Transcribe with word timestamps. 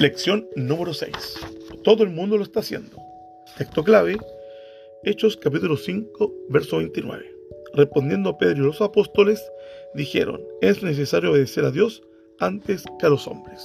Lección 0.00 0.48
número 0.56 0.94
6. 0.94 1.12
Todo 1.84 2.04
el 2.04 2.08
mundo 2.08 2.38
lo 2.38 2.42
está 2.42 2.60
haciendo. 2.60 2.96
Texto 3.58 3.84
clave, 3.84 4.16
Hechos 5.04 5.36
capítulo 5.36 5.76
5, 5.76 6.32
verso 6.48 6.78
29. 6.78 7.22
Respondiendo 7.74 8.38
Pedro 8.38 8.62
y 8.62 8.66
los 8.68 8.80
apóstoles, 8.80 9.44
dijeron, 9.94 10.40
es 10.62 10.82
necesario 10.82 11.32
obedecer 11.32 11.66
a 11.66 11.70
Dios 11.70 12.02
antes 12.38 12.84
que 12.98 13.04
a 13.04 13.10
los 13.10 13.26
hombres. 13.26 13.62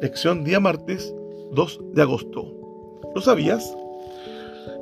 Lección 0.00 0.44
día 0.44 0.60
martes 0.60 1.12
2 1.50 1.80
de 1.94 2.02
agosto. 2.02 3.00
¿Lo 3.12 3.20
sabías? 3.20 3.76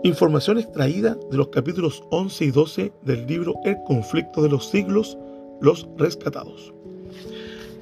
Información 0.03 0.59
extraída 0.59 1.17
de 1.31 1.37
los 1.39 1.49
capítulos 1.49 2.03
11 2.11 2.45
y 2.45 2.51
12 2.51 2.93
del 3.01 3.27
libro 3.27 3.55
El 3.65 3.79
conflicto 3.87 4.43
de 4.43 4.51
los 4.51 4.69
siglos, 4.69 5.17
los 5.63 5.89
rescatados. 5.97 6.75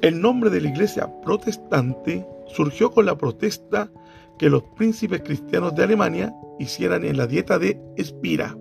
El 0.02 0.20
nombre 0.20 0.50
de 0.50 0.60
la 0.60 0.68
iglesia 0.68 1.10
protestante 1.24 2.24
surgió 2.54 2.90
con 2.90 3.06
la 3.06 3.16
protesta 3.16 3.90
que 4.38 4.50
los 4.50 4.62
príncipes 4.76 5.22
cristianos 5.22 5.74
de 5.74 5.84
Alemania 5.84 6.34
hicieran 6.58 7.04
en 7.04 7.16
la 7.16 7.26
dieta 7.26 7.58
de 7.58 7.80
Espira 7.96 8.56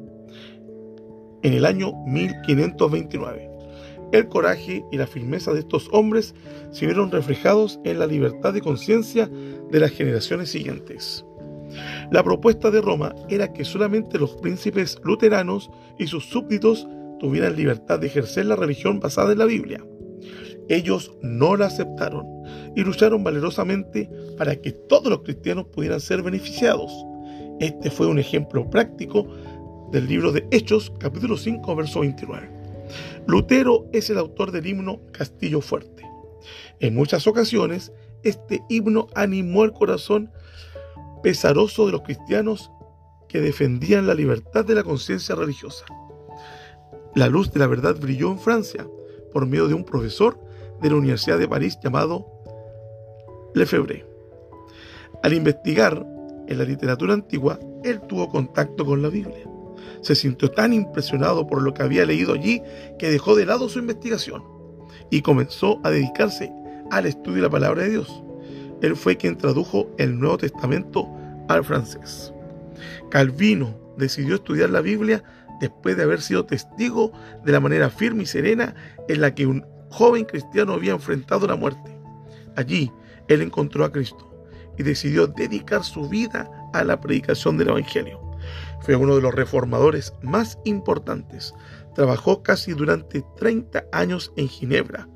en 1.43 1.53
el 1.53 1.65
año 1.65 1.93
1529. 2.05 3.49
El 4.11 4.27
coraje 4.27 4.83
y 4.91 4.97
la 4.97 5.07
firmeza 5.07 5.53
de 5.53 5.61
estos 5.61 5.89
hombres 5.91 6.35
se 6.71 6.85
vieron 6.85 7.11
reflejados 7.11 7.79
en 7.83 7.99
la 7.99 8.07
libertad 8.07 8.53
de 8.53 8.61
conciencia 8.61 9.29
de 9.71 9.79
las 9.79 9.91
generaciones 9.91 10.49
siguientes. 10.49 11.25
La 12.11 12.21
propuesta 12.21 12.69
de 12.69 12.81
Roma 12.81 13.15
era 13.29 13.53
que 13.53 13.63
solamente 13.63 14.19
los 14.19 14.35
príncipes 14.35 14.99
luteranos 15.03 15.71
y 15.97 16.07
sus 16.07 16.25
súbditos 16.25 16.87
tuvieran 17.19 17.55
libertad 17.55 17.99
de 17.99 18.07
ejercer 18.07 18.47
la 18.47 18.57
religión 18.57 18.99
basada 18.99 19.31
en 19.31 19.39
la 19.39 19.45
Biblia. 19.45 19.83
Ellos 20.67 21.13
no 21.21 21.55
la 21.55 21.67
aceptaron 21.67 22.25
y 22.75 22.83
lucharon 22.83 23.23
valerosamente 23.23 24.09
para 24.37 24.55
que 24.55 24.71
todos 24.71 25.09
los 25.09 25.21
cristianos 25.21 25.67
pudieran 25.67 25.99
ser 25.99 26.21
beneficiados. 26.21 26.91
Este 27.59 27.91
fue 27.91 28.07
un 28.07 28.19
ejemplo 28.19 28.69
práctico 28.69 29.27
del 29.91 30.07
libro 30.07 30.31
de 30.31 30.47
Hechos, 30.51 30.91
capítulo 30.99 31.37
5, 31.37 31.75
verso 31.75 31.99
29. 31.99 32.49
Lutero 33.27 33.85
es 33.93 34.09
el 34.09 34.17
autor 34.17 34.51
del 34.51 34.65
himno 34.65 35.01
Castillo 35.11 35.61
Fuerte. 35.61 36.03
En 36.79 36.95
muchas 36.95 37.27
ocasiones, 37.27 37.91
este 38.23 38.63
himno 38.69 39.07
animó 39.15 39.63
el 39.63 39.73
corazón 39.73 40.31
pesaroso 41.21 41.85
de 41.85 41.91
los 41.91 42.01
cristianos 42.01 42.71
que 43.27 43.41
defendían 43.41 44.07
la 44.07 44.13
libertad 44.13 44.65
de 44.65 44.75
la 44.75 44.83
conciencia 44.83 45.35
religiosa. 45.35 45.85
La 47.15 47.27
luz 47.27 47.51
de 47.51 47.59
la 47.59 47.67
verdad 47.67 47.97
brilló 47.99 48.31
en 48.31 48.39
Francia 48.39 48.87
por 49.31 49.45
medio 49.45 49.67
de 49.67 49.73
un 49.73 49.85
profesor 49.85 50.39
de 50.81 50.89
la 50.89 50.95
Universidad 50.95 51.37
de 51.37 51.47
París 51.47 51.77
llamado 51.83 52.40
Lefebvre. 53.53 54.05
Al 55.23 55.33
investigar 55.33 56.05
en 56.47 56.57
la 56.57 56.63
literatura 56.63 57.13
antigua, 57.13 57.59
él 57.83 58.01
tuvo 58.07 58.29
contacto 58.29 58.85
con 58.85 59.01
la 59.01 59.09
Biblia. 59.09 59.45
Se 60.01 60.15
sintió 60.15 60.49
tan 60.49 60.73
impresionado 60.73 61.45
por 61.47 61.61
lo 61.61 61.73
que 61.73 61.83
había 61.83 62.05
leído 62.05 62.33
allí 62.33 62.61
que 62.97 63.09
dejó 63.09 63.35
de 63.35 63.45
lado 63.45 63.69
su 63.69 63.79
investigación 63.79 64.43
y 65.09 65.21
comenzó 65.21 65.79
a 65.83 65.91
dedicarse 65.91 66.51
al 66.89 67.05
estudio 67.05 67.37
de 67.37 67.41
la 67.43 67.49
palabra 67.49 67.83
de 67.83 67.89
Dios. 67.89 68.23
Él 68.81 68.95
fue 68.95 69.17
quien 69.17 69.37
tradujo 69.37 69.89
el 69.97 70.19
Nuevo 70.19 70.37
Testamento 70.37 71.07
al 71.47 71.63
francés. 71.63 72.33
Calvino 73.09 73.75
decidió 73.97 74.35
estudiar 74.35 74.69
la 74.69 74.81
Biblia 74.81 75.23
después 75.59 75.95
de 75.95 76.03
haber 76.03 76.21
sido 76.21 76.45
testigo 76.45 77.11
de 77.45 77.51
la 77.51 77.59
manera 77.59 77.89
firme 77.89 78.23
y 78.23 78.25
serena 78.25 78.73
en 79.07 79.21
la 79.21 79.35
que 79.35 79.45
un 79.45 79.65
joven 79.89 80.25
cristiano 80.25 80.73
había 80.73 80.93
enfrentado 80.93 81.45
la 81.45 81.55
muerte. 81.55 81.95
Allí 82.55 82.91
él 83.27 83.41
encontró 83.41 83.85
a 83.85 83.91
Cristo 83.91 84.27
y 84.77 84.83
decidió 84.83 85.27
dedicar 85.27 85.83
su 85.83 86.07
vida 86.07 86.49
a 86.73 86.83
la 86.83 86.99
predicación 86.99 87.57
del 87.57 87.69
Evangelio. 87.69 88.19
Fue 88.81 88.95
uno 88.95 89.15
de 89.15 89.21
los 89.21 89.33
reformadores 89.33 90.13
más 90.21 90.57
importantes. 90.65 91.53
Trabajó 91.95 92.41
casi 92.41 92.73
durante 92.73 93.23
30 93.37 93.85
años 93.91 94.31
en 94.37 94.47
Ginebra, 94.47 95.07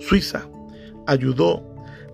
Suiza. 0.00 0.48
Ayudó 1.06 1.62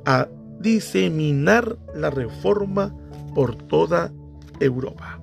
a 0.05 0.29
diseminar 0.61 1.79
la 1.95 2.11
reforma 2.11 2.95
por 3.35 3.55
toda 3.55 4.13
Europa. 4.61 5.21